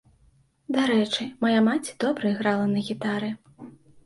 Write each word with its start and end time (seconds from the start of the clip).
Дарэчы, 0.77 1.25
мая 1.45 1.59
маці 1.67 1.93
добра 2.05 2.23
іграла 2.37 2.65
на 2.73 2.79
гітары. 2.89 3.31